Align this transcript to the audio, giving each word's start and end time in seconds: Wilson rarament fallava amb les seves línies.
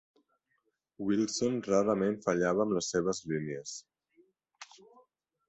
Wilson 1.09 1.59
rarament 1.67 2.17
fallava 2.23 2.65
amb 2.65 2.75
les 2.79 2.91
seves 2.95 3.21
línies. 3.35 3.77